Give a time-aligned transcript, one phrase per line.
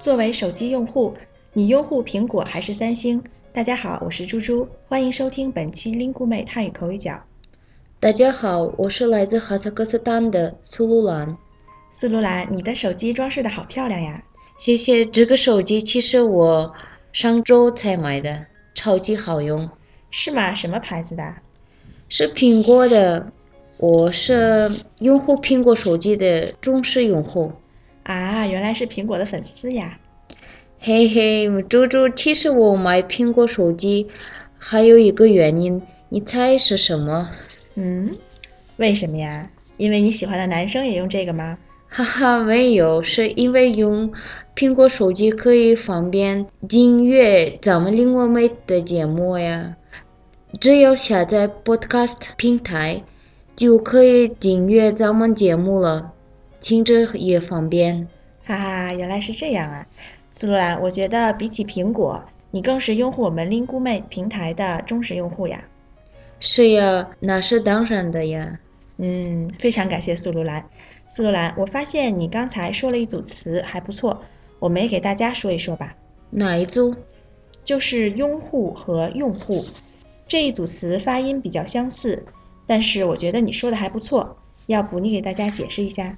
[0.00, 1.12] 作为手机用户，
[1.52, 3.22] 你拥护苹果还是三星？
[3.52, 7.22] 大家好，我是猪猪，欢迎收听本期 Lingu 妹汉语口语角。
[8.00, 11.36] 大家好，我是来自哈萨克斯坦的苏鲁兰。
[11.90, 14.24] 苏鲁兰，你的手机装饰的好漂亮呀！
[14.58, 15.04] 谢谢。
[15.04, 16.72] 这个手机其实我
[17.12, 19.68] 上周才买的，超级好用。
[20.10, 20.54] 是吗？
[20.54, 21.34] 什么牌子的？
[22.08, 23.30] 是苹果的。
[23.76, 24.70] 我是
[25.00, 27.52] 拥护苹果手机的忠实用户。
[28.02, 29.98] 啊，原来是苹果的粉丝呀！
[30.80, 34.06] 嘿嘿，猪猪，其实我买苹果手机
[34.58, 37.30] 还有一个原因，你猜是什么？
[37.74, 38.16] 嗯，
[38.78, 39.50] 为什么呀？
[39.76, 41.58] 因为你喜欢的男生也用这个吗？
[41.88, 44.12] 哈哈，没有，是因为用
[44.56, 49.76] 苹果手机可以方便订阅咱们另外美的节目呀。
[50.60, 53.02] 只要下载 Podcast 平台，
[53.56, 56.12] 就可以订阅咱们节目了。
[56.60, 58.06] 听着也方便，
[58.44, 59.86] 哈哈，原来是这样啊，
[60.30, 65.64] 苏鲁兰，我觉得比起苹果，你更是拥护我们 Lingu 妹平台的忠实用户呀。
[66.38, 68.58] 是呀，那是当然的呀。
[68.98, 70.64] 嗯，非常感谢苏鲁兰。
[71.08, 74.22] 苏鲁兰，我发现你刚才说了一组词还不错，
[74.58, 75.96] 我们也给大家说一说吧。
[76.30, 76.94] 哪一组？
[77.64, 79.64] 就是拥护和用户
[80.26, 82.24] 这一组词发音比较相似，
[82.66, 86.16] 但是我觉得你说的还不错，要不你给大家解释一下？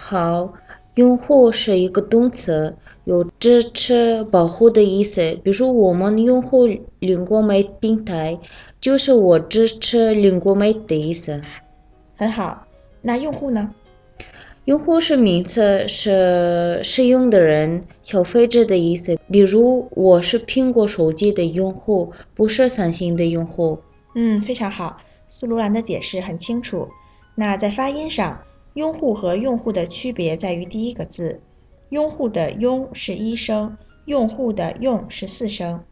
[0.00, 0.54] 好，
[0.94, 5.36] 拥护是一个动词，有支持、保护的意思。
[5.42, 6.68] 比如我们拥护
[7.00, 8.38] 领国美平台，
[8.80, 11.42] 就是我支持领国美的意思。
[12.16, 12.64] 很好，
[13.02, 13.74] 那用户呢？
[14.66, 19.18] 用户是名词，是使用的人、消费者的意思。
[19.28, 23.80] 比如我是苹果手机的用户，不是三星的用户。
[24.14, 26.86] 嗯，非常好，苏卢兰的解释很清楚。
[27.34, 28.38] 那在发音上。
[28.78, 31.40] 拥护和用户的区别在于第一个字，
[31.88, 35.82] 拥护的“拥”是一声，用户的“用”是四声。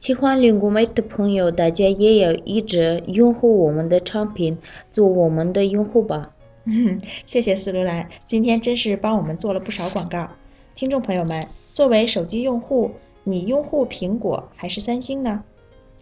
[0.00, 4.58] 喜欢灵谷美的朋友，大家也要一直拥护我们的产品，
[4.90, 6.32] 做我们的用户吧。
[6.66, 10.28] 嗯，谢谢斯卢兰，今天真是帮我们做了不少广告。
[10.74, 12.90] 听众朋友们，作为手机用户，
[13.22, 15.44] 你拥护苹果还是三星呢？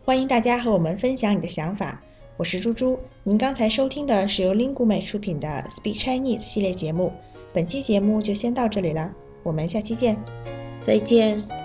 [0.03, 2.03] 欢迎大家和我们分享你的想法。
[2.41, 7.13] 我是猪猪，您刚才收听的是由 Lingu 美出品的 Speak Chinese 系列节目，
[7.53, 9.13] 本期节目就先到这里了，
[9.43, 10.17] 我们下期见，
[10.83, 11.60] 再见。